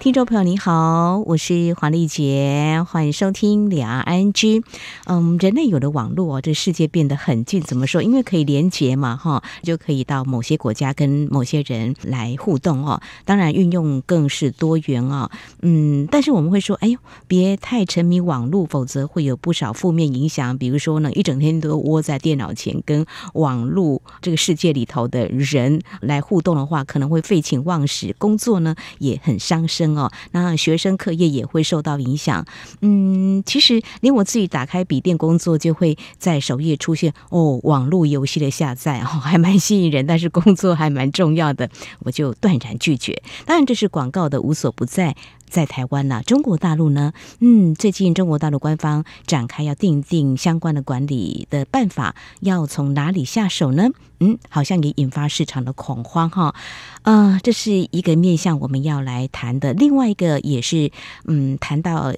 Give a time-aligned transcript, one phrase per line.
[0.00, 4.62] 听众朋友你好，我是黄丽杰，欢迎收听两岸 ING。
[5.06, 7.60] 嗯，人类有了网络，这世界变得很近。
[7.60, 8.00] 怎么说？
[8.00, 13.00] 因为可以连接嘛，哈，就可以到某些国家跟某些人来互动哦。
[13.24, 15.28] 当然，运用更是多元啊。
[15.62, 20.56] 嗯，但是我们会说，哎呦，别太沉迷网络，否则会有不少负面影响。
[20.56, 29.87] 比如说呢，一整天都窝在电脑前，跟网络这个世界里头的人来互动的话，可能会废寝忘食，工作呢也很伤身。
[29.96, 32.44] 哦，那学生课业也会受到影响。
[32.80, 41.68] 嗯，其实连我自己打开笔电工作，就会在首页出现哦，网络游戏的下载哦， 还蛮吸引人，但是工作还蛮重要的，
[42.00, 43.22] 我就断然拒绝。
[43.46, 45.14] 当然，这是广告的无所不在。
[45.48, 53.88] 在台湾呢，中国大陆呢，嗯，最近中国大陆官方展开要定定相关的管理的办法，要从哪里下手呢？
[54.20, 56.54] 嗯，好像也引发市场的恐慌哈。
[57.02, 60.90] 呃，这是一个面向我们要来谈的，另外一个也是，
[61.26, 62.12] 嗯，谈到。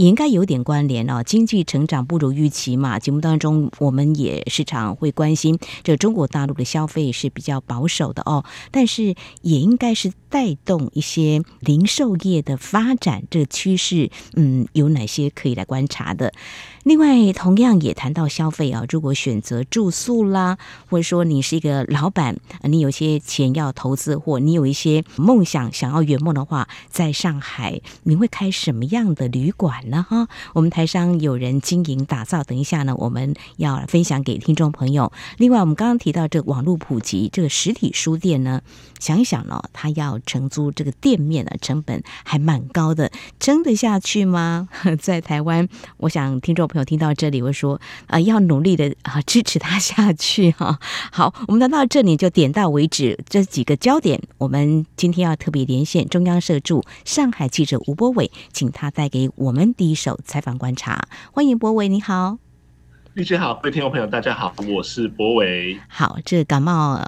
[0.00, 2.98] 也应该有点关联哦，经济成长不如预期嘛。
[2.98, 16.32] 节目当中，我们也时常会关心，这中国大陆的消费是比较保守的哦，但是也应该是带动一些零售业的发展，这个趋势，嗯，有哪些可以来观察的？
[16.84, 20.56] 另外，同样也谈到消费啊，如果选择住宿啦，
[20.88, 30.06] 或者说你是一个老板，你有些钱要投资，或你有一些梦想想要圆梦的话，在上海你会开什么样的旅馆呢？
[30.08, 35.12] 哈，我们台商有人经营打造，等一下呢，我们要分享给听众朋友。
[35.36, 38.62] 另外，我们刚刚提到这个网络普及，这个实体书店呢，
[38.98, 44.66] 想一想呢，他要承租这个店面呢，成本还蛮高的，撑得下去吗？
[44.98, 45.68] 在台湾，
[45.98, 46.70] 我想听众。
[46.70, 50.78] 朋友听到这里，会说啊、要努力的啊，支持他下去哈。
[51.10, 61.08] 好，我们谈到这里就点到为止，这几个焦点，我们今天要特别连线中央社驻上海记者吴波伟，请他带给我们第一手采访观察。
[61.32, 62.49] 欢迎博伟，你好。
[63.20, 65.78] 丽姐好，各位听众朋友，大家好，我是博伟。
[65.88, 66.98] 好，这感冒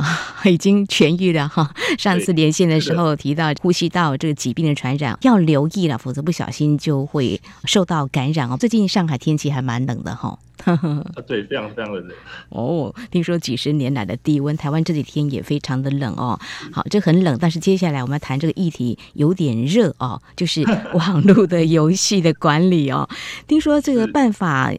[0.44, 1.72] 已经痊愈了哈。
[1.96, 8.58] 上次连线的时候提到呼吸道这个疾病的传染要留意了，否则不小心就会受到感染哦。
[8.60, 10.38] 最近上海天气还蛮冷的哈。
[11.26, 12.10] 对，非常非常的冷。
[12.50, 16.38] 哦，听说几十年来的低温，台湾这几天也非常的冷哦。
[16.70, 20.62] 好，这很冷，但是接下来我们要谈这个议题有点热哦，就是
[20.92, 23.08] 网络的游戏的管理哦。
[23.48, 24.74] 听说这个办法。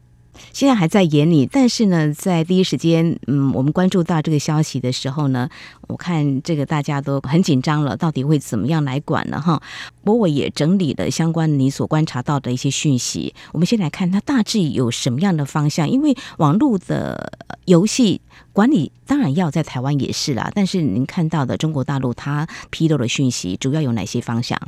[0.52, 5.50] 现在还在眼里，但是呢，在第一时间，嗯，我们关注到这个消息的时候呢，
[5.88, 9.40] 我看这个大家都很紧张了，到底会怎么样来管呢？
[9.40, 9.62] 哈，
[10.04, 17.34] 柏纬也整理了相关你所观察到的一些讯息，我们先来看它大致有什么样的方向，因为网络的
[17.66, 24.60] 游戏管理当然要在台湾也是啦，但是您看到的中国大陆它披露的讯息主要有哪些方向？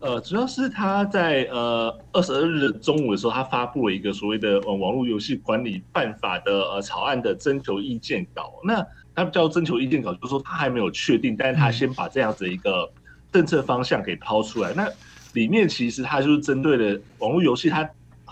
[0.00, 8.60] 呃，主要是他在呃二十二日中午的时候，他发布了一个所谓的呃网络游戏管理办法的呃草案的征求意见稿。
[8.62, 12.88] 那他叫征求意见稿，就是说他还没有确定，但是他先把这样子一个
[13.32, 14.72] 政策方向给抛出来。
[14.72, 14.88] 那
[15.32, 17.88] 里面其实他就是针对的网络游戏，它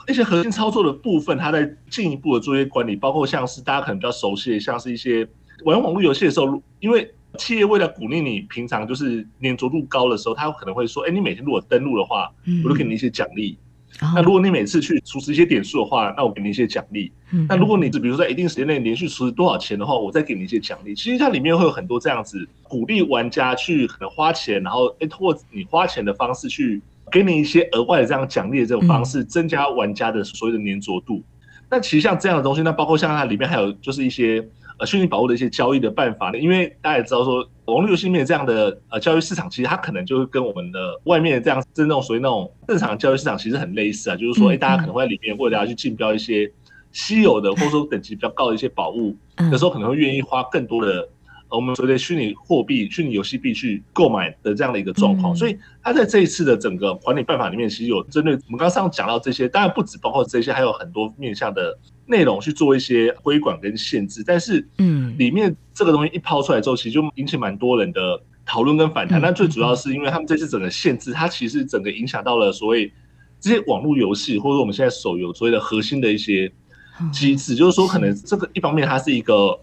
[0.07, 5.27] 一些核心操作的部分，他在进一步的做一些管理，包括像是大家可能比较熟悉的，像是一些
[5.65, 7.13] 玩网络游戏的时候，因为。
[7.37, 12.31] 企业为了鼓励你平常就是粘着度高的时候，他可能会说：“哎，你每天如果登录的话，
[12.65, 13.59] 我就给你一些奖励。
[14.15, 17.11] 那如果你每次去储值一些点数的话，那我给你一些奖励。
[17.49, 20.95] 那如果你是比如说在一定时间内连续储值多少钱的话，我再给你一些奖励。
[20.95, 31.23] 其实它里面会有很多这样子鼓励玩家去可能花钱，然后哎，通过你花钱的方式去给你一些额外的这样奖励的这种方式，增加玩家的所谓的粘着度。
[31.71, 34.47] 那其实像这样的东西，那包括像它里面还有就是一些。
[34.79, 44.17] 呃，虚拟宝物的一些交易的办法呢，因为大家也知道说，网络游戏里面这样的呃交易市场，其实它可能就是跟我们的外面的这样，是那种属于那种正常的交易市场，其实很类似啊。
[44.17, 46.51] 就是说，哎，大家可能会在里面或者大家去竞标一些
[46.93, 49.17] 稀有的，或者说等级比较高的一些宝物，
[49.51, 51.09] 有时候可能会愿意花更多的。
[51.49, 64.25] 我们所谓的虚拟货币、虚拟游戏币去购买的这样的一个状况，所以它在这一次的整个管理办法里面，其实有针对我们刚刚讲到这些，当然不止包括这些，还有很多面向的内容去做一些规管跟限制。
[64.27, 69.21] 但是，嗯，里面这个东西一抛出来之后，其实就引起蛮多人的讨论跟反弹。
[69.21, 72.93] 但最主要是因为他们这次整个限制，它其实整个影响到了所谓
[73.39, 76.53] 这些网络游戏，或者说我们现在手游所谓的核心的一些
[77.13, 79.57] 机制，就是说可能这个一方面它是一个。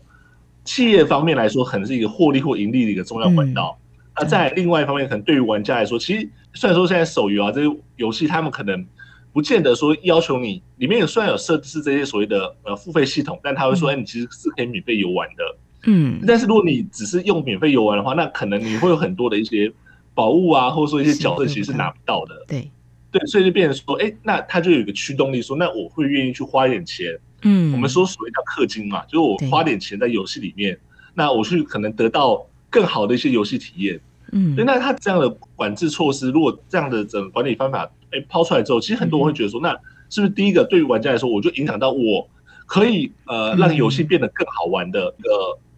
[0.65, 3.77] 企业方面来说，可能是一个获利或盈利的一个重要管道。
[4.15, 8.85] 那在另外一方面，可能对于玩家来说，其实虽然说现在手游啊这些游戏，他们可能
[9.31, 15.43] 不见得说要求你里面有虽然有设置这些所谓的呃付费系统，但他会说，哎，你其实是可以免费游玩的。
[15.85, 19.71] 嗯，但是如果你只是用免费游玩的话，那可能你会有很多的一些
[20.13, 22.45] 宝物啊，或者说一些角色其实是拿不到的。
[22.47, 22.69] 对
[23.11, 27.19] 对，所以就变成说，哎，那他就有一个驱动力，说那我会愿意去花一点钱。
[27.43, 30.77] 嗯，我们说所谓叫氪金嘛，就是我花点钱在游戏里面，
[31.13, 33.99] 那我去可能得到更好的一些游戏体验。
[34.31, 39.77] 嗯，对，那他这样的管制措施，如果这样的整管理方法哎抛出来之后，其实很多人会觉得说，那
[40.09, 42.27] 是不是第一个对于玩家来说，我就影响到我
[42.65, 45.29] 可以呃让游戏变得更好玩的一个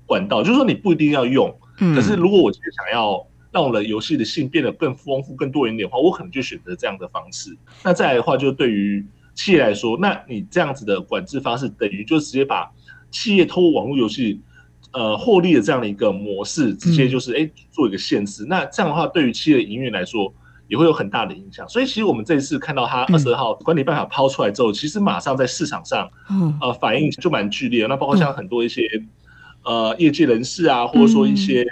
[0.05, 0.41] 管道？
[0.41, 7.55] 就是说你不一定要用，可是如果我其实想要让我的游戏的性变得更丰富、更多元一点的话，我可能就选择这样的方式。
[7.83, 12.71] 那再来的话，就对于企业来说，那你这样子的管制方式，等于就直接把
[13.11, 14.41] 企业透过网络游戏。
[14.93, 18.45] 呃，获利的这样的一个模式，直接就是哎、欸、做一个限制。
[18.47, 20.33] 那这样的话，对于企业营运来说，
[20.69, 21.67] 也会有很大的影响。
[21.67, 26.09] 所以，其实我们这一次看到它二十二号管理办法抛出来之后，其实马上在市场上，
[26.61, 27.89] 呃，反应就蛮剧烈的。
[27.89, 28.83] 那包括像很多一些
[29.65, 31.67] 呃业界人士啊，或者说一些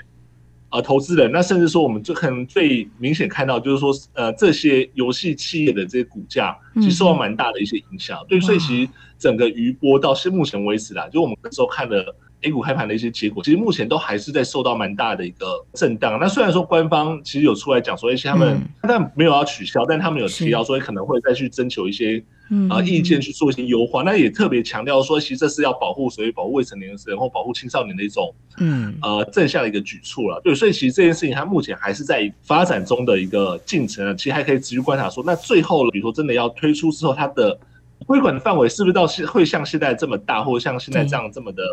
[0.73, 8.19] 呃投资人，那甚至说我们就可能最明显看到，就是说呃这些游戏企业的这些股价，其实受到蛮大的一些影响。
[8.27, 12.13] 对，所以其实整个余波到现目前为止啦，就我们那时候看的。
[12.45, 16.19] A 股开盘的一些结果，其实目前都还是在受到蛮大的一个震荡。
[16.19, 22.21] 那虽然说官方其实有出来讲说，一些他们但没有要取消，但他们有提到说可能会再去征求一些
[22.69, 24.03] 啊意见去做一些优化。
[24.03, 30.41] 那也特别强调说，其实这是要保护所谓保护未成年人或保护青少年的一种嗯呃正向的一个举措了。
[30.43, 37.57] 对，所以其实这件事情它目前还是在发展中的一个进程，其实还可以持续观察说，那最后比如说真的要推出之后，它的
[38.05, 41.63] 规管的范围是不是到现会像现在这么大，或者像现在这样这么的。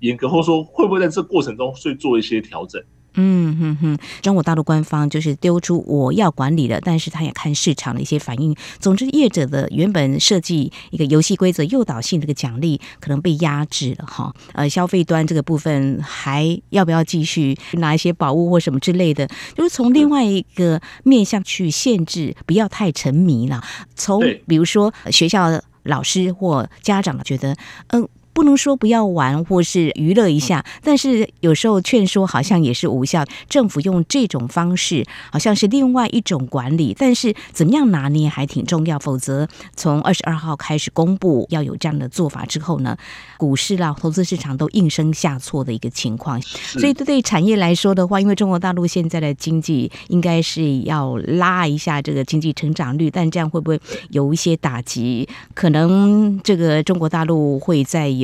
[0.00, 2.82] 严格，或者说会不会在这过程中去做一些调整？
[3.16, 8.54] 嗯哼哼，中国大陆官方就是丢出我要管理了，但是他也看市场的一些反应。
[8.80, 14.34] 总之，业者的原本设计一个游戏规则诱导性这个奖励可能被压制了哈。
[14.52, 19.28] 呃，消费端这个部分还要不要继续拿一些宝物或什么之类的？
[19.54, 23.62] 就是从另外一个面向去限制，不要太沉迷了。
[23.94, 27.56] 从比如说学校老师或家长觉得，
[27.88, 28.08] 嗯。
[28.34, 33.24] 不能说不要玩或是娱乐一下，但是有时候劝说好像也是无效。
[33.48, 38.98] 政府用这种方式好像是另外一种管理，但是怎么样拿捏还挺重要。
[38.98, 39.46] 否则
[39.76, 42.96] 从二十二号开始公布要有这样的做法之后呢，
[43.38, 46.42] 股市啦、投资市场都应声下挫的一个情况。
[46.42, 53.80] 所以对产业来说的话，因为中国大陆现在的经济应该是要拉一下这个经济成长率，但这样会不会
[54.10, 55.28] 有一些打击？
[55.54, 58.12] 可能这个中国大陆会在。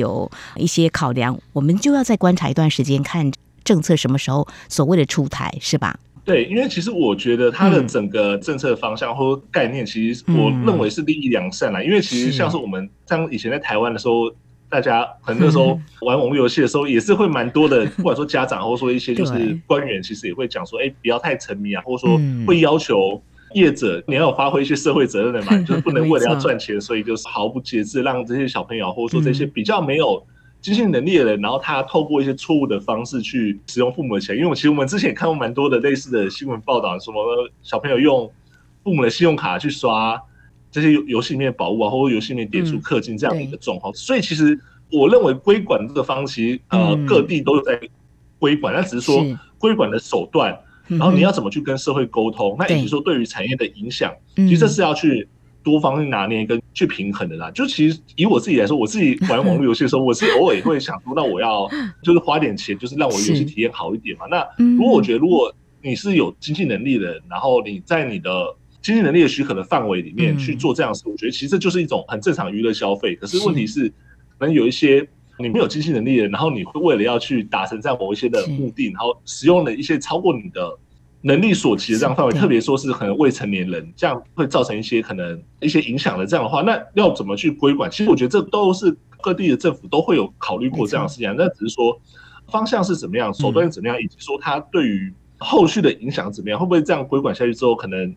[0.55, 3.31] 一些考量，我们就要再观察一段时间，看
[3.63, 5.99] 政策什么时候所谓的出台，是吧？
[6.23, 11.81] 对，因为其实我觉得它的整个政策方向或概念，其实我认为是利益良善啦。
[11.81, 14.31] 嗯、因为其实像是我们像以前在台湾的时候，
[14.69, 23.21] 大家很多时候 玩网络游戏的时候，也是会蛮多的，不管说家长或者说一些就是官员，其实也会讲说，哎，不要太沉迷啊，或者说会要求。
[23.53, 30.23] 业者，你要有发挥一些社会责任的嘛， 就是不能为了要赚钱，所以就是毫不节制，让这些小朋友或者说这些比较没有
[30.61, 34.37] 经济能力的人，然后他透过一些错误的方式去使用父母的钱。
[34.37, 38.31] 因为其实我们之前也看过蛮多的类似的新闻报道，什么小朋友用
[38.83, 40.21] 父母的信用卡去刷
[40.71, 43.93] 这些游戏里面的宝物啊，或者游戏里面点数氪金这样的一个状况。
[43.93, 44.59] 所以其实
[44.91, 47.79] 我认为规管这个方式，呃，各地都有在
[48.39, 49.25] 规管，那只是说
[49.57, 50.57] 规管的手段。
[50.97, 52.55] 然后你要怎么去跟社会沟通？
[52.59, 55.27] 那也就是说，对于产业的影响，其实这是要去
[55.63, 57.49] 多方面拿捏跟去平衡的啦。
[57.55, 61.69] 就其实以我自己来说，我自己玩网络游戏的时候，我是偶尔也会想说，那我要
[62.03, 64.25] 就是花点钱，就是让我游戏体验好一点嘛。
[64.29, 64.45] 那
[64.77, 68.29] 如果我觉得，如果你是有经济能力的人，然后你在你的
[68.81, 73.15] 经济能力的许可的范围里面去做这样的事，我觉得其实这就是一种很正常娱乐消费。
[73.15, 73.87] 可是问题是，
[74.37, 75.07] 可能有一些。
[75.41, 80.77] 你没有经济能力的，然后你会为了要去达成这样某一些的目的，然后使用了一些超过你的
[81.21, 87.89] 能力所及的这样范围，特别说是可能未成年人，这样会造成一些可能一些影响的这样的话，那要怎么去规管？
[87.91, 91.99] 其实我觉得这都是各地的政府都会有考虑过这样的事情，那只是说
[92.49, 98.15] 方向是怎么样，手段是怎么样，以及说它对于后续的影响怎么样，会不会这样规管下去之后，可能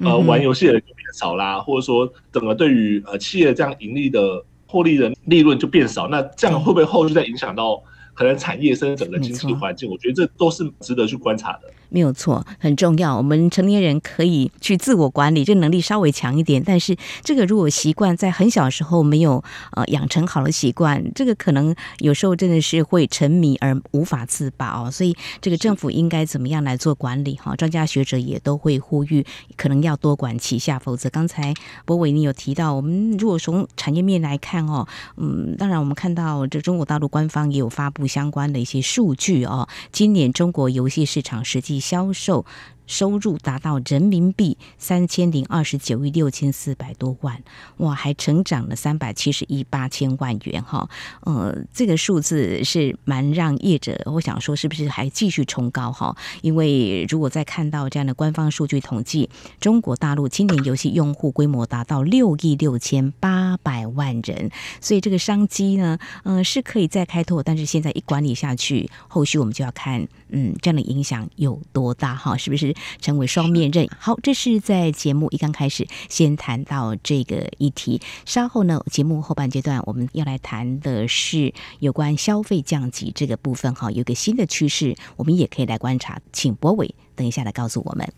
[0.00, 4.44] 呃玩游戏的人就变少啦，或者说整个对于呃企业这样盈利的。
[4.72, 7.82] 获利的利润就变少，那这样会不会后续再影响到
[8.14, 9.90] 可能产业甚至整个经济环境？
[9.90, 11.70] 我觉得这都是值得去观察的。
[11.92, 13.14] 没有错，很重要。
[13.14, 16.62] 我们成年人可以去自我管理，这能力稍微强一点。
[16.64, 24.90] 但是这个如果习惯在很小时候没有呃养成好的习惯，这个可能有时候真的是会沉迷而无法自拔哦。
[24.90, 27.54] 所以这个政府应该怎么样来做管理哈？
[27.54, 29.24] 专家学者也都会呼吁，
[29.56, 31.52] 可能要多管齐下，否则刚才
[31.84, 42.46] 博伟你有提到，我们如果从产业面来看哦，嗯，当然我们看到这中国大陆官方也有发布相关的一些数据哦，今年中国游戏市场实际销售。
[42.86, 47.42] 收入达到人民币三千零二十九亿六千四百多万，
[47.78, 50.88] 哇，还成长了三百七十亿八千万元哈，
[51.22, 56.16] 呃，这个数字是蛮让业者，我想说是不是还继续冲高哈？
[56.42, 72.36] 因为如果再看到这样的官方数据统计，中国大陆今年游戏用户规模达到六亿六千八百万人，所以这个商机呢，呃，是可以再开拓，但是现在一管理下去，后续我们就要看，嗯，这样的影响有多大哈？
[72.36, 72.71] 是不是？
[73.00, 73.88] 成为双面刃。
[73.98, 78.00] 好，这是在节目一刚开始先谈到这个议题。
[78.24, 83.74] 稍后呢，节目后半阶段我们要来谈的是有关消费降级这个部分。
[83.74, 86.20] 哈，有个新的趋势，我们也可以来观察。
[86.32, 88.12] 请博伟等一下来告诉我们。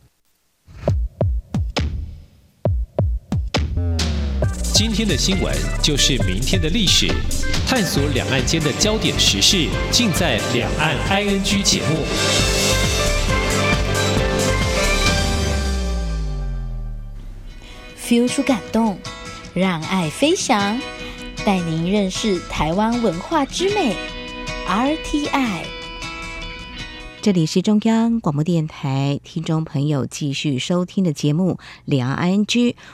[4.72, 7.06] 今天的新闻就是明天的历史，
[7.66, 12.83] 探索两岸间的焦点时事，尽在《两岸 ING》节目。
[18.06, 18.98] Feel 出感动，
[19.54, 20.78] 让爱飞翔，
[21.44, 23.96] 带您认识台湾文化之美。
[24.68, 25.73] RTI。
[27.24, 31.52] 这里是中央广播电台听众朋友继续收听的节目
[31.86, 32.44] 《两岸 ING》，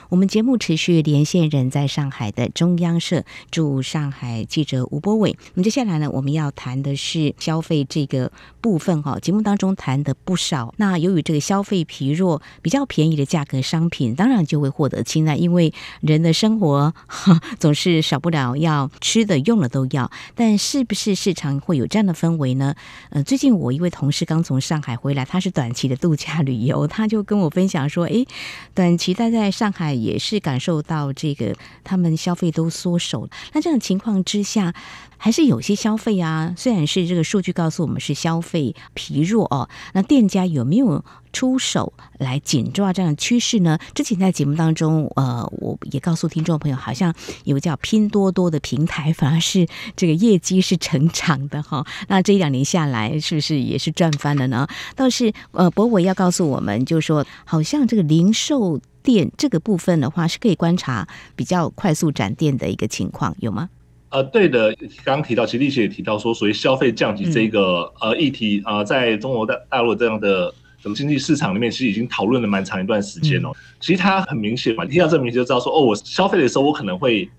[0.07, 5.35] 我们节目持续连线人在上海的中央社驻上海记者吴波伟。
[5.53, 9.19] 那么接下来呢，我们要谈的是消费这个部分哈。
[9.19, 20.09] 节目当中谈的不少，那由于这个消费疲弱，比较便宜的价格商品当然就会获得青睐，因为人的生活哈总是少不了要吃的、用的都要。
[20.35, 22.73] 但是不是市场会有这样的氛围呢？
[23.09, 24.20] 呃，最近我一位同事。
[24.21, 28.27] 是刚从上海回来，他是短期的度假旅游，他就跟我分享说：“诶，
[28.75, 33.27] 短期待在上海也是感受到这个他们消费都缩手。
[33.53, 34.75] 那这种情况之下，
[35.23, 43.79] 还是有些消费啊，虽然是这个数据告诉我们是消费疲弱哦，那店家有没有？”出手来紧抓这样的趋势呢？
[43.95, 51.87] 之前在节目当中，呃，我也告诉听众朋友，好像有个叫拼多多的平台，反而是这个业绩是成长的哈。
[52.09, 54.67] 那这一两年下来，是不是也是赚翻了呢？
[54.93, 63.69] 倒是呃，博伟要告诉我们，就是说，好像这个零售店这个部分的话，是可以观察比较快速展店的一个情况，有吗？
[64.11, 64.71] 呃，对的，
[65.03, 70.53] 刚刚提到，其实丽姐也提到说，所谓消费降级这个、嗯、呃议题啊、呃，在中国大大陆这样的。
[70.81, 73.49] 什么经济市场里面其实已经讨论了蛮长一段时间哦。
[73.49, 77.29] 嗯、其实它很明显嘛，听到这个名字就知道说，哦，我消费的时候我可能会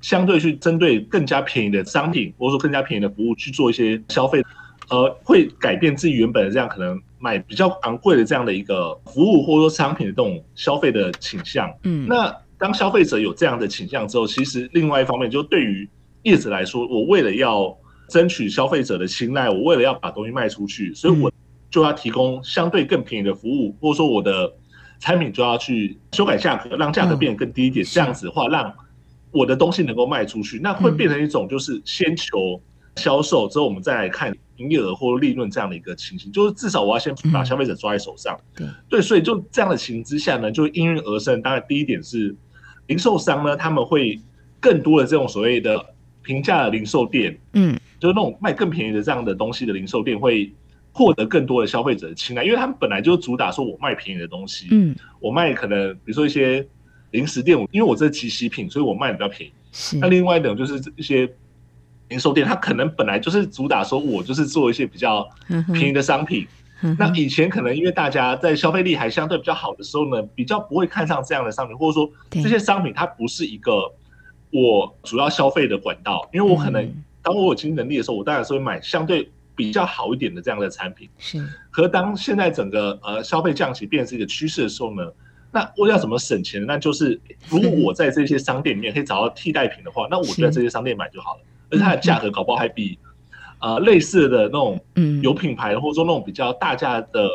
[0.00, 4.40] 相对去针对更加便宜的商品，或者说更加便宜的服务去做一些消费，
[4.88, 11.68] 呃，会改变自己原本的这样可能买比较昂贵的这样的一个服务或者说商品的这种消费的倾向。
[11.82, 15.88] 嗯，那当消费者有这样的倾向之后，其实另外一方面就对于
[16.22, 17.76] 业者来说，我为了要
[18.08, 21.32] 争取消费者的青睐，我为了要把东西卖出去，所以我。
[21.72, 24.52] 就要提供相对更便宜的服务，或者说我的
[25.00, 27.82] 产品就要去修改价格，让价格变得更低一点。
[27.82, 28.70] 这样子的话，让
[29.30, 32.60] 我的东西能够卖出去，那会变成一种就是先求
[32.96, 36.30] 销售，之后我们再来看营业额或利润这样的一个情形。
[36.30, 38.38] 就是至少我要先把消费者抓在手上。
[38.90, 41.40] 对，所以就这样的情形之下呢，就应运而生。
[41.40, 42.36] 当然，第一点是
[42.86, 44.20] 零售商呢，他们会
[44.60, 45.82] 更多的这种所谓的
[46.22, 50.52] 平价的零售店，嗯，就是那种卖更便宜的这样的东西的零售店会。
[50.94, 56.62] 获得更多的消费者的青睐，因为他们本来就主打说我卖便宜的东西，嗯，我卖可能比如说一些
[57.12, 59.52] 零食店，因为我这是即食品，所以我卖的比较便宜。
[59.72, 61.26] 是，那另外一种就是一些
[62.10, 65.26] 零售店，它可能本来就是主打说我就是做一些比较
[65.72, 66.46] 便宜的商品。
[66.82, 73.90] 嗯、那以前可能因为大家在消费力还相对比较好的时候呢，比较不会看上这样的商品，或者说这些商品它不是一个
[74.52, 76.88] 我主要消费的管道，因为我可能
[77.22, 79.28] 当我有经济能力的时候，我当然是会买相对。
[79.54, 85.02] 比较好一点的这样的产品是，可当现在整个呃消费降级变成是一个趋势的时候呢，
[85.52, 86.64] 那我要怎么省钱？
[86.64, 91.40] 那就是如果我在这些商店里面可以找到替代品的话，那我就在这些商店买就好了，
[91.70, 92.98] 而且它的价格搞不好还比
[93.60, 94.80] 呃类似的那种
[95.22, 97.28] 有品牌或者说那种比较大价的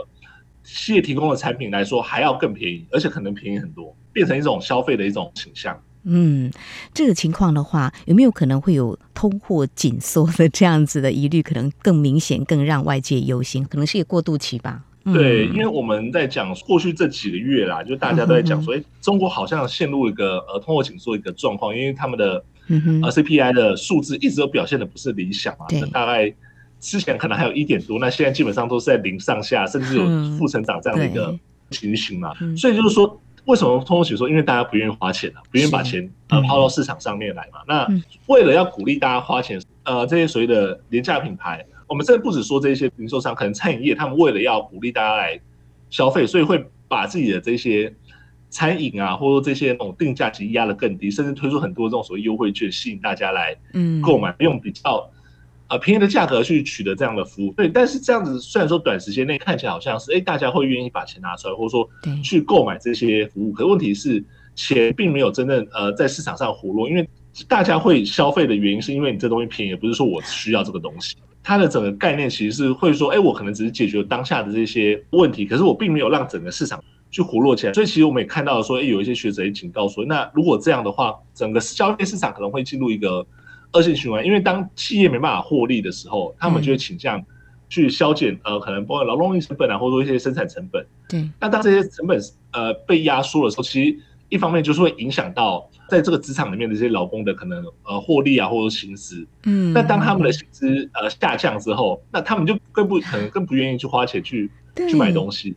[0.63, 5.79] 企业提供的产品来说还要更便宜，而且可能便宜很多，变成一种消费的一种倾向。
[6.10, 6.50] 嗯，
[6.94, 11.42] 这个情况的话，有没有可能会有通货紧缩的这样子的疑虑？
[11.42, 14.82] 可能更明显，更让外界忧心，可能是一个过渡期吧。
[15.04, 26.34] 对，因为我们在讲过去这几个月啦，就大家都在讲说，哎、嗯，中国好像陷入一个呃通货紧缩一个状况，因为他们的呃 CPI 的数字一直都表现的不是理想啊，大概
[26.80, 30.06] 之前可能还有一点多，那现在基本上都是在零上下，甚至有
[30.38, 31.38] 负成长这样的一个
[31.70, 33.20] 情形嘛，嗯、所以就是说。
[33.48, 34.30] 为什么通货紧缩？
[34.30, 37.60] 因为大家不愿意花钱啊，不愿意把钱呃抛到市场上面来嘛。
[37.68, 37.88] 那
[38.27, 45.39] 为了要鼓励大家花钱，呃，这些所谓的廉价品牌，我们甚至不止说这些零售商，可能餐饮业他们为了要鼓励大家来
[45.89, 47.94] 消费，所以会把自己的这些
[48.50, 55.10] 餐饮啊，或者说这些那种定价其实压得更低，甚至推出很多这种所谓优惠券，吸引大家来嗯购买，用比较。
[55.69, 61.89] 呃，便宜的价格去取得这样的服务，对，但是这样子虽然说短时间内看起来好像是，哎，大家会愿意把钱拿出来，或者说
[62.24, 64.24] 去购买这些服务，可问题是
[64.55, 67.05] 钱并没有真正呃在市场上活络，因为
[67.50, 71.17] 大家会消费的原因是因为你这东西便宜，不是说我需要这个东西。
[71.43, 76.81] 它的整个概念其实是会说，哎，我可能只是解决当下的这些问题，可是我并没有让整个市场
[77.12, 77.74] 去活络起来。
[77.74, 83.27] 所以其实我们也看到了说，哎，有一些学者也警告说，那如果这样的话，整个消费市场可能会进入一个。
[83.74, 87.24] 恶性循环，因为当企业没办法获利的时候，他们就会倾向
[87.69, 90.86] 去削减呃，可能包括劳动力成本啊，或者说一些生产成本。
[91.09, 91.29] 对。
[91.39, 92.19] 那当这些成本
[92.51, 93.97] 呃被压缩的时候，其实
[94.29, 99.27] 一方面就是会影响到在这个职场里面的这些劳工的可能呃获利啊，或者说薪资。
[99.43, 99.74] 嗯。
[99.74, 105.55] 那当他们的薪资呃下降之后，那他们就更不可能更不愿意去花钱去去买东西。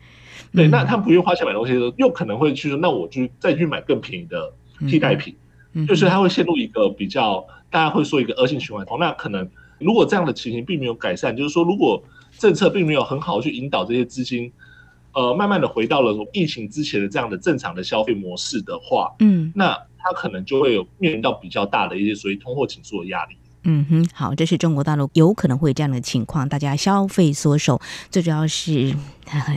[0.53, 0.67] 对。
[0.69, 4.53] 那他们不愿意花钱买东西的时候，又可能会去说，那我就再去买更便宜的
[4.89, 5.35] 替代品。
[5.35, 5.39] 嗯。
[5.87, 7.47] 就是它会陷入一个比较。
[7.73, 9.49] 大家会说一个恶性循环，那可能
[9.79, 12.03] 如果这样的情形并没有改善，就是说如果
[12.37, 14.51] 政策并没有很好去引导这些资金，
[15.13, 23.37] 呃，慢慢的回到了疫情之前的这样的正常的消费模式的话，嗯，那它可能就会有面临到比较大的一些所谓通货紧缩的压力。
[23.63, 28.93] 嗯哼，好，这是中国大陆有可能会这样的情况，大家消费缩手，最主要是。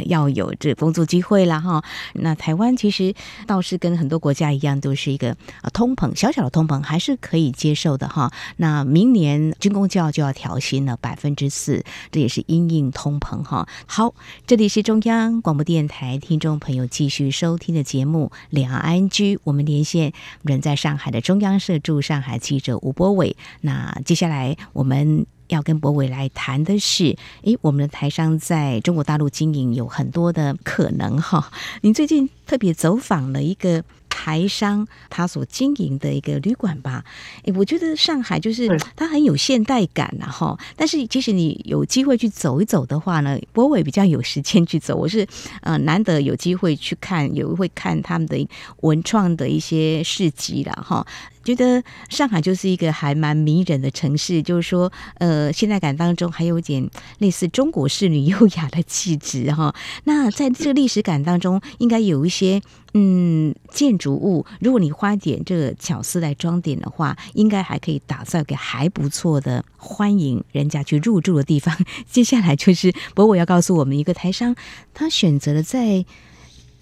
[0.06, 1.84] 要有这工作机会了哈。
[2.14, 3.14] 那台湾其实
[3.48, 8.32] 倒是跟很多国家一样，都是一个呃通膨，小小的通膨还是可以接受的哈。
[8.58, 13.68] 那明年军公教就要调薪了百分之四，这也是因应通膨哈。
[13.86, 14.14] 好，
[14.46, 23.36] 这里是中央广播电台听众朋友继续收听的节目《两岸居》，我们连线人在上海的中央社驻上海记者吴波伟。
[23.62, 25.26] 那接下来我们。
[25.54, 31.52] 要跟博伟来谈的是，诶，我们的台商在中国大陆经营有很多的可能哈。
[31.82, 33.84] 您最近特别走访了一个。
[34.16, 37.04] 台商他所经营的一个旅馆吧，
[37.46, 40.58] 诶，我觉得上海就是它很有现代感呐，哈。
[40.78, 45.28] 但是即使你有机会去走一走的话呢，博伟比较有时间去走，我是
[45.62, 48.48] 呃难得有机会去看，有会看他们的
[48.82, 51.06] 文创的一些市集了哈。
[51.44, 59.74] 觉得上海就是一个还蛮迷人的城市，就是说呃现代感当中还有点类似中国式女优雅的气质哈。
[60.06, 62.62] 那在这个历史感当中，应该有一些。
[62.96, 71.76] 嗯，建筑物，如果你花点这个巧思来装点的话，应该还可以打造个还不错的欢迎人家去入住的地方。
[72.08, 74.56] 接下来就是，柏纬要告诉我们一个台商，
[74.94, 76.06] 他选择了在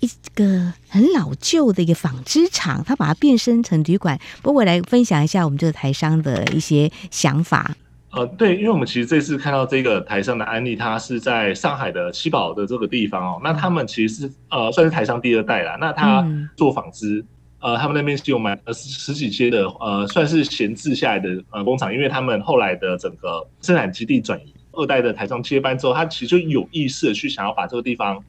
[0.01, 4.19] 一个很老旧的一个纺织厂，他把它变身成旅馆。
[4.41, 7.75] 柏纬来分享一下我们这个台商的一些想法。
[8.11, 13.39] 呃，对，因为我们其实这次看到这个台商的案例，它是在上海的七宝的这个地方哦。
[13.41, 15.77] 那他们其实是呃算是台商第二代啦。
[15.79, 17.23] 那他做纺织，
[17.59, 28.21] 呃，他们那边是有买呃十几间的呃算是闲置下来的呃工厂，因为他们后来的整个生产基地转移，二代的台商接班之后，他其实就有意识的去想要把这个地方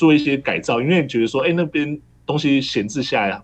[0.00, 3.38] 做一些改造，因为觉得说，哎，那边东西闲置下来。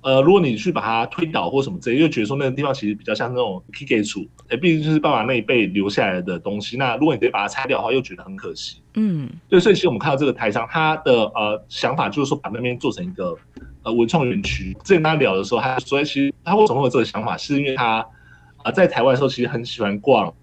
[0.00, 6.78] 呃，如果你去把它推倒或什么之类，又觉得说那个地方其实比较像那种 K K 处，哎，毕竟就是爸爸那一辈留下来的东西。
[6.78, 8.80] 那如果你直接把它拆掉的话，又觉得很可惜。
[8.94, 13.36] 嗯，对，所以其实我们看到这个台商，他的呃想法就是说把那边做成一个
[13.82, 14.72] 呃文创园区。
[14.84, 18.06] 之前跟他聊的时候，他说其实他为什么会有这个想法，是因为他啊、
[18.64, 20.39] 呃、在台湾的时候其实很喜欢逛，呃、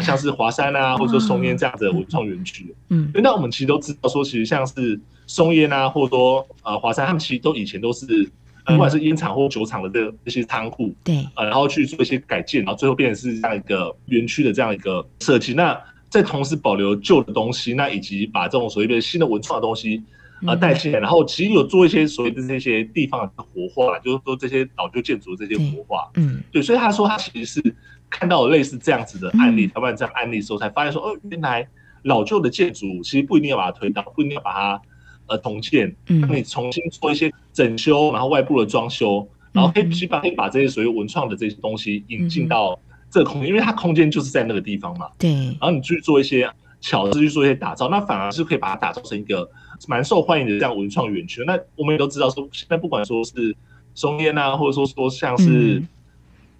[0.00, 2.74] 像是华山啊，或者说松烟这样子的文创园区。
[2.88, 8.30] 嗯，那我们其实都知道说，其实像是松烟啊，或者说呃华山，他们其实都以前都是。
[8.66, 15.54] 不管是烟厂或酒厂的这这些仓库，对，呃，然后去做一些改建，然后最后变成是这样一个园区的这样一个设计。
[15.54, 15.76] 那
[16.08, 20.00] 在同时保留旧的东西，那以及把这种所谓的新的文创的东西
[20.46, 26.62] 呃带进来，然后其实有做一些所谓的这些地方的活化，就是说这些老旧建筑的这些活化，嗯，对。
[26.62, 27.74] 所以他说他其实是
[28.10, 31.66] 看到了类似这样子的案例，台湾这样案例的时候，才发现说，哦，原来
[32.02, 34.82] 老旧的建筑其实不一定要把它推倒，不一定要把它。
[35.26, 42.76] 呃，重建，让你重新做一些整修，然后外部的装修，然后可以基本上可以把这些所谓文创的这些东西引进到
[43.08, 45.08] 这个空间，因为它空间就是在那个地方嘛。
[45.16, 45.30] 对。
[45.32, 49.48] 然后你去做一些巧思去做一些打造，那反而是可以把它打造成一个
[49.86, 51.44] 蛮受欢迎的这样文创园区。
[51.46, 53.54] 那我们也都知道说，现在不管说是
[53.94, 55.88] 松烟啊，或者说说像是、嗯、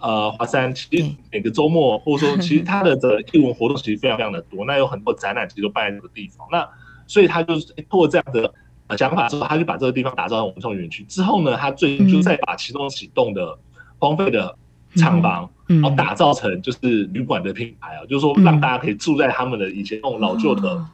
[0.01, 6.47] 呃华山，其实每个周末或者说其实它的的艺文活动其实非常非常的多， 那有很多展览其实都办在这个地方。
[6.51, 6.67] 那
[7.07, 8.53] 所以他就是通过这样的
[8.97, 11.05] 想法之后，他就把这个地方打造成文创园区。
[11.05, 13.59] 之后呢，他最近就再把其中启动的
[13.99, 14.57] 荒废的
[14.97, 20.85] 厂房，然后打造成就是旅馆的品牌啊，就是说让大家可以住在他们的以前那种老旧的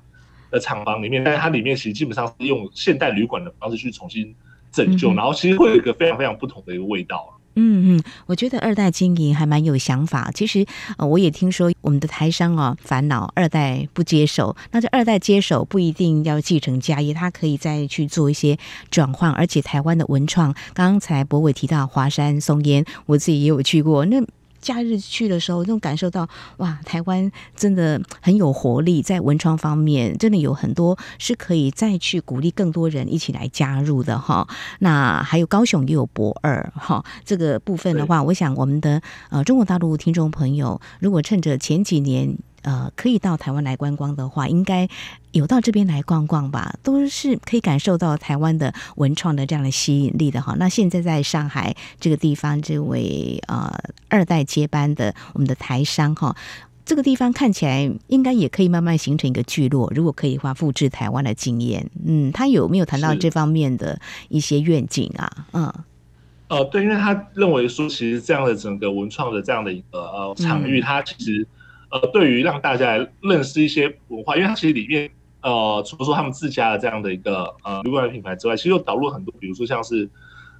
[0.50, 4.34] 的厂房里面，但是它里面其实基本上是用现代旅馆的方式去重新
[4.72, 7.35] 拯救，然后其实会有一个非常非常不同的一个味道。
[7.56, 10.30] 嗯嗯，我觉得二代经营还蛮有想法。
[10.34, 10.64] 其实
[10.98, 18.58] 呃，我也听说我们的台商啊烦恼二代不接手，那这二代接手不一定要继承家业，他可以再去做一些
[18.90, 19.32] 转换。
[19.32, 24.22] 而且台湾的文创，刚才博伟提到华山松烟，我自己也有去过那。
[24.66, 34.48] 假日去的时候，那种感受到哇，台湾真的很有活力，在文创方面真的有很多是可以再去鼓励更多人一起来加入的哈。
[34.80, 39.00] 那还有高雄也有博二哈，这个部分的话，我想我们的
[39.30, 42.36] 呃中国大陆听众朋友，如果趁着前几年。
[42.66, 44.88] 呃，可以到台湾来观光的话，应该
[45.30, 50.56] 有到这边来逛逛吧，都是可以感受到台湾的文创的这样的吸引力的哈。
[50.58, 53.72] 那现在在上海这个地方，这位呃
[54.08, 56.34] 二代接班的我们的台商哈，
[56.84, 59.88] 这个地方看起来应该也可以慢慢形成一个聚落。
[59.94, 63.96] 如果可以的话，复制台湾的经验，嗯，他有没有谈到这方面的
[64.28, 65.30] 一些愿景啊？
[65.52, 65.72] 嗯，
[66.48, 71.46] 呃，对，因为他认为说，其实这样的整个文创的这样的一个呃场域，它其实。
[72.02, 75.08] 呃，对于让大家来认识一些文化，因为它其实里面，
[75.40, 80.08] 呃，除了说他们自家的这样的一个呃旅馆的品牌之外，其实又导入很多，比如说像是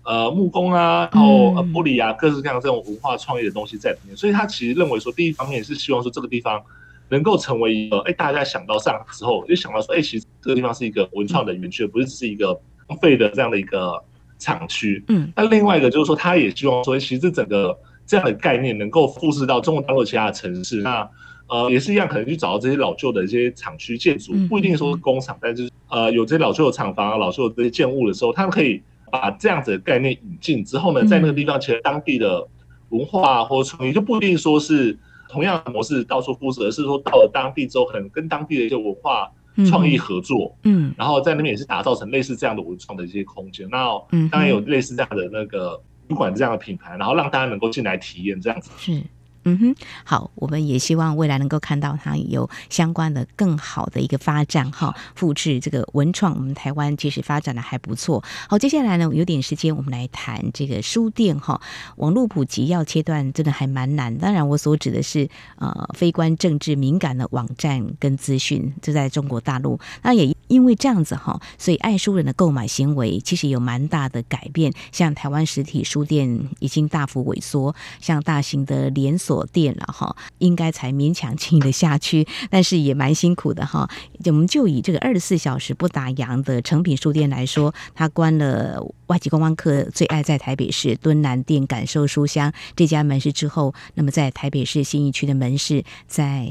[0.04, 4.16] 呃木工啊，然后呃玻璃啊，各式各样这种文化创意的东西在里面。
[4.16, 6.62] 所以他其实认为说，第一方面是希望说这个地方
[7.08, 14.02] 能够成为一个，哎，大家想到上海之后，就想到说，哎，其实这个地方是一个文创的园区，不是只是一个荒废的这样的一个
[14.38, 15.04] 厂区。
[15.08, 17.76] 嗯，那另外一个就是说，他也希望说，其实这整个。
[18.06, 21.08] 这样的概念能够复制到中国大陆其他的城市，那
[21.48, 32.46] 呃也是一样，可能去找到这些老旧的一些厂区建筑，不一定说是工厂，但是呃有这些老旧的厂房、老旧的这些建物的时候，他们可以把这样子的概念引进之后呢，在那个地方其实当地的
[32.90, 34.96] 文化或者创意就不一定说是
[35.28, 39.30] 同样的模式到处复制，而是说到了当地之后，可能跟当地的一些文化
[39.68, 43.68] 创意合作，嗯，然后在那边也是打造成类似这样的文创的一些空间。
[43.68, 43.88] 那
[44.30, 45.80] 当然有类似这样的那个。
[46.08, 48.70] 不管这样的品牌，然后让大家能够进来体验这样子。
[48.78, 49.02] 是。
[49.48, 58.24] 嗯哼，好，我们也希望未来能够看到它有相关的更好的一个发展哈，复制这个文创，我们台湾其实发展的还不错。
[58.48, 61.60] 好，接下来呢，有点时间，我们来谈这个书店哈。
[61.94, 64.18] 网络普及要切断，真的还蛮难。
[64.18, 69.78] 当然，我所指的是呃，非关政治敏感的网站跟资讯，就在中国大陆。
[70.02, 74.72] 那也因为这样子哈，所以爱书人的购买行为其实有蛮大的改变。
[74.92, 79.46] 像台湾实体书店已经大幅萎缩，像大型的连锁。
[79.52, 83.88] 店了哈，应该才勉强经营得下去， 但是也蛮辛苦的哈。
[84.24, 96.48] 我们就以这个二十四小时不打烊的诚品书店来说，它关了外籍观光客最爱在台北市敦南店感受书香这家门市之后，那么在台北市信义区的门市，在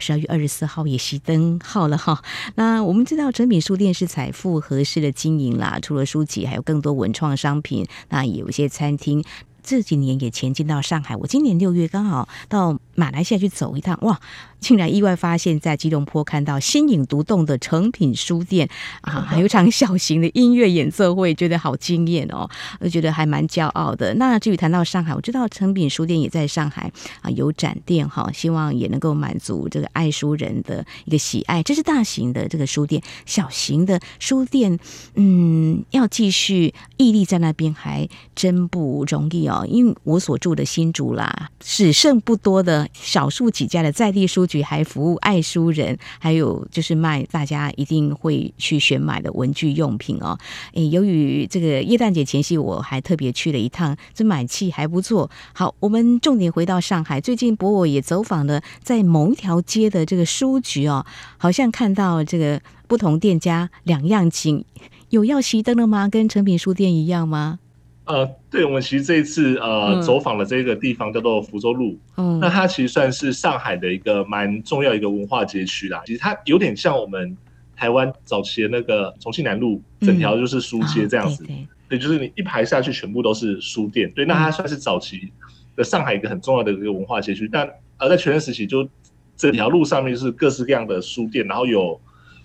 [0.00, 2.22] 十二月二十四号也熄灯号了哈。
[2.54, 9.22] 那我们知道诚品书店是财富合适的经营啦，除了书籍，还有更多文创商品，那有一些餐厅。
[9.62, 14.18] 这几年也前进到上海，我今年六月刚好到马来西亚去走一趟，哇！
[14.60, 18.68] 竟然意外发现，在吉隆坡看到新颖独栋的成品书店
[19.00, 24.12] 啊， 还有场小型的音乐演奏会，觉得好惊艳哦，我觉得还蛮骄傲的。
[24.14, 26.92] 那至于谈到上海，我知道成品书店也在上海
[27.22, 31.62] 啊有展店哈，希望也能够满足这个爱书人的一个喜爱。
[31.62, 34.78] 这是大型的这个书店，小型的书店，
[35.14, 39.64] 嗯，要继续屹立在那边还真不容易哦。
[39.66, 44.49] 因为我所住的新竹啦，只剩不多的少数几家的在地书。
[44.50, 50.36] 局还服务爱书人，还有就是卖大家一定会去选买的文具用品哦。
[50.74, 55.30] 诶，由于这个耶诞节前夕，我还特别去了一趟，这买气还不错。
[55.52, 61.06] 好，我们重点回到上海，最近博我也走访了在某一条街的这个书局哦，
[61.38, 64.64] 好像看到这个不同店家两样景，
[65.10, 66.08] 有要熄灯了吗？
[66.08, 67.60] 跟诚品书店一样吗？
[68.04, 76.02] 呃，对，我们其实这一次呃、嗯、走访的这个地方叫做福州路，嗯，那它其实算是上海的一个蛮重要一个文化街区啦。
[76.04, 77.36] 其实它有点像我们
[77.76, 84.10] 台湾早期的那个重庆南路，整条就是书街这样子，嗯哦、对，对，对，就是你一排下去全部都是书店。
[84.12, 85.30] 对，那它算是早期
[85.76, 87.48] 的上海一个很重要的一个文化街区。
[87.52, 88.88] 但呃，在全盛时期就
[89.36, 92.00] 这条路上面是各式各样的书店，然后有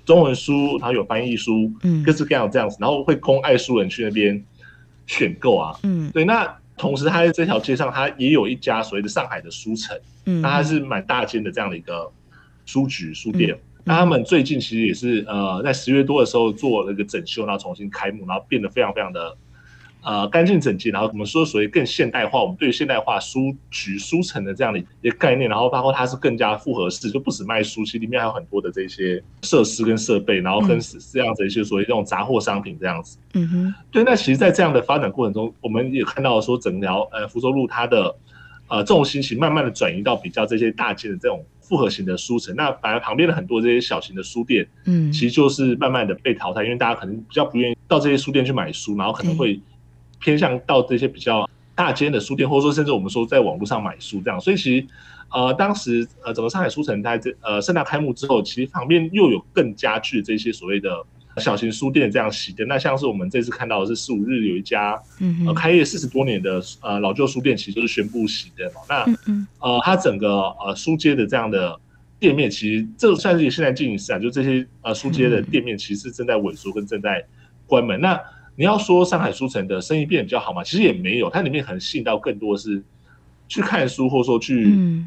[0.05, 4.43] 中文书，然后有翻译书，嗯，各式各样这样子，然后会供爱书人去那边
[5.07, 6.25] 选购啊，嗯，对。
[6.25, 12.11] 那同时，它在这条街上，它也有一家所谓的上海的书城，嗯，那它是蛮大间的这样的一个
[12.65, 13.57] 书局书店。
[13.83, 19.37] 那他们最近其实也是呃，在十月多的时候做了一个整修，然后重新开幕，然后变得非常非常的。
[20.05, 30.79] 呃，干净整洁，然后我们说所谓更现代化，我们对于现代化书局书城的这样的一个概念，然后包括它是更加复合式，就不止卖书，其实里面还有很多的这些设施跟设备，然后跟
[31.11, 33.17] 这样子一些所谓这种杂货商品这样子。
[33.33, 34.03] 嗯哼，对。
[34.03, 38.15] 那其实，在这样的发展过程中，我们也看到说，整条呃福州路它的
[38.67, 49.59] 呃重心其实慢慢的转移到比较这些大街的这种复合型的书城，那反而旁边的很多这些小型的书店，嗯，其实就是慢慢的被淘汰，因为大家可能比较不愿意到这些书店去买书，然后可能会。
[50.25, 54.88] 偏向到这些比较大间的书店，或者说甚至我们说在网络上买书这样，所以其实
[55.31, 60.89] 呃当时呃整个上海书城在这呃盛大开幕之后，其实旁边又有更加剧这些所谓的
[61.38, 62.65] 小型书店这样洗的。
[62.65, 64.99] 那像是我们这次看到的是十五日有一家
[65.45, 68.81] 呃开业四十多年的呃老旧书店，其实就是宣布洗的嘛。
[68.89, 69.05] 那
[69.59, 70.27] 呃它整个
[70.65, 71.79] 呃书街的这样的
[72.17, 77.23] 店面，其实这算是现在经营市场，就这些呃书街的店面其实是正在萎缩跟正在
[77.67, 78.01] 关门。
[78.01, 78.19] 那
[78.55, 80.63] 你要说上海书城的生意变比较好吗？
[80.63, 82.81] 其实也没有，它里面可能吸引到更多的是
[83.47, 85.05] 去看书，或者说去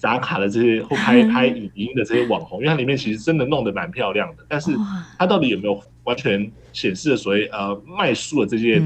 [0.00, 4.44] 打卡的这些或 拍拍影音的这些网红，因为它里面其实真的弄得蛮漂亮的。
[4.48, 4.72] 但是
[5.18, 8.80] 它到底有没有完全显示了所谓呃卖书的这些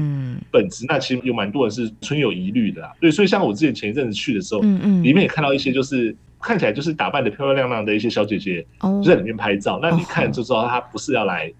[0.51, 0.85] 本质？
[0.87, 2.91] 那其实有蛮多人是存有疑虑的啦。
[2.99, 9.79] 对，所以像我之前前一阵子去的时候，里面也看到一些就是看起来就是打扮的漂漂亮亮的一些小姐姐就在里面拍照。
[9.81, 11.51] 那你看就知道她不是要来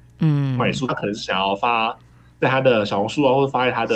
[0.57, 1.97] 买书，她可能是想要发。
[2.41, 3.95] 在他的小红书啊，或者发在他的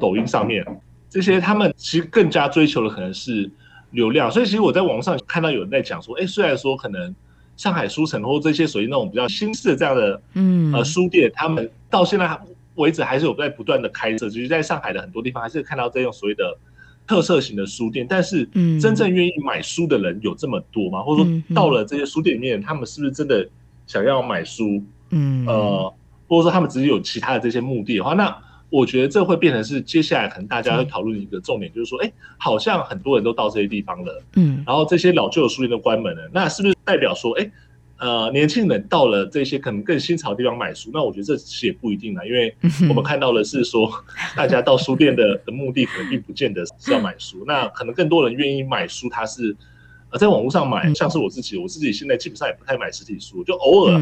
[0.00, 0.64] 抖音上面，
[1.10, 3.48] 这些他们其实更加追求的可能是
[3.90, 4.30] 流量。
[4.30, 7.14] 所以其实我在网上看到有人在讲说，哎，虽然说可能
[7.58, 12.40] 上海书城或这些属于那种比较新式的这样的嗯呃书店，他们到现在
[12.76, 16.56] 为止还是有在不断的开设，就是在上海的很多地方还是看到这种所谓的
[17.06, 18.06] 特色型的书店。
[18.08, 18.48] 但是
[18.80, 21.02] 真正愿意买书的人有这么多吗？
[21.02, 23.46] 或者说到了这些书店里面，他们是不是真的
[23.86, 24.82] 想要买书？
[25.10, 25.92] 嗯呃。
[26.28, 28.36] 或者说他们只是有其他的这些目的的话，那
[28.70, 37.50] 我觉得这会变成是接下来可能大家会讨论一个重点，就是说，哎，好像很多人都到这些地方了，嗯，然后这些老旧的书店都关门了，那是不是代表说，哎，
[37.96, 40.90] 呃，年轻人到了这些可能更新潮的地方买书？
[40.92, 42.54] 那我觉得这其实也不一定啦，因为
[42.90, 43.90] 我们看到的是说，
[44.36, 49.56] 大家到书店的的目的可能并不见得是要买书，那可能更多人愿意买书，他是。
[50.10, 53.92] 呃，在网络上买，像是我自己，我自己现在基本上也不太买实体书，就偶尔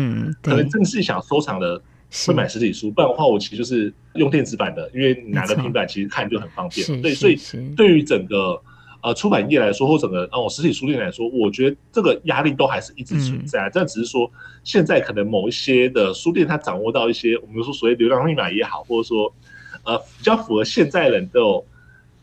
[0.40, 1.82] 可能正式想收藏的
[2.26, 7.02] 会买实体书，不然的话，我其实就是用电子版的，因为拿个平板其实看就很方便。
[7.02, 7.38] 对，所以
[7.76, 8.60] 对于整个
[9.02, 13.70] 呃出版业来说，或整个哦实体书店来说，我觉得这个压力都还是一直存在。
[13.72, 14.30] 但只是说，
[14.64, 19.32] 现在可能某一些的书店，它掌握到一些我们说所谓流量密码也好，或者说
[19.84, 21.40] 呃比较符合现在人的。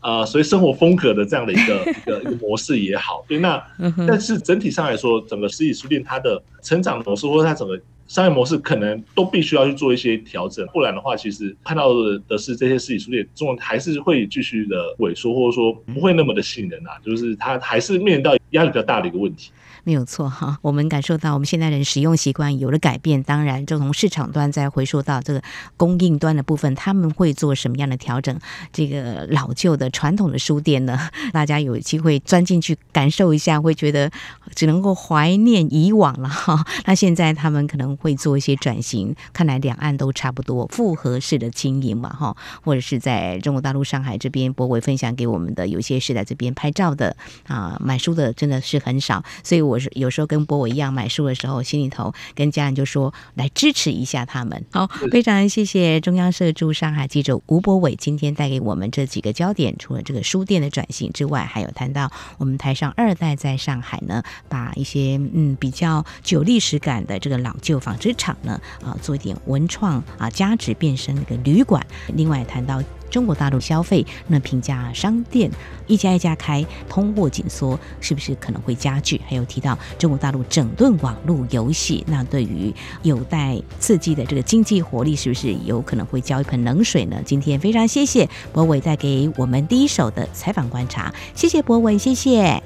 [0.05, 3.65] 呃，所以生活风格的这样的一个 一个一个模式也好，对，那
[4.05, 19.51] 但是整体上来说，整个实体书店它的成长模式或者它整个商业模式，可能都必须要去做一些调整，不然的话，其实看到的的是这些实体书店中文还是会继续的萎缩，或者说不会那么的吸引人啊，就是它还是面临到压力比较大的一个问题。
[19.85, 25.41] 没有错哈，我们感受到我们现在人使用习惯有了改变，当然就从市场端再回溯到这个
[25.75, 28.39] 供应端的部分，他们会做什么样的调整？
[28.71, 30.97] 这个老旧的传统的书店呢，
[31.33, 34.09] 大家有机会钻进去感受一下，会觉得
[34.55, 36.65] 只能够怀念以往了哈。
[36.85, 49.77] 那现在他们可能会做一些转型，看来两岸都差不多复合式的经营嘛哈，或者是在中国大陆上海这边，博伟分享给我们的，有些是在这边拍照的啊，买书的真的是很少，所以我。
[49.83, 54.63] 是有时候跟博伟一样买书的时候，心里头跟家人就说来支持一下他们。
[54.71, 71.85] 好，非常谢谢中央社驻上海记者吴博伟今天带给我们这几个焦点，除了这个书店的转型之外，还有谈到我们台上二代在上海呢，把一些嗯比较具历史感的这个老旧纺织厂呢啊做一点文创啊加值变身那个旅馆。
[72.15, 72.81] 另外谈到。
[73.13, 75.47] 中国大陆消费，那平价商店
[75.85, 79.21] 一家一家开，通货紧缩是不是可能会加剧？
[79.27, 87.21] 还有提到中国大陆整顿网络游戏，那对于有待刺激的这个经济活力，是不是有可能会浇一盆冷水呢？
[87.23, 92.63] 今天非常谢谢博伟带给我们第一手的采访观察，谢谢博伟，谢谢，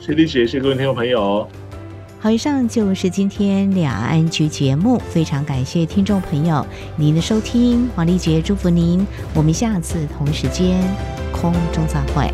[0.00, 1.46] 谢丽姐，谢谢各位听众朋友。
[2.20, 10.82] 好，以上就是今天两岸局节目，非常感谢听众朋友您的收听，王丽杰祝福您，我们下次同时间
[11.32, 12.28] 空中再会。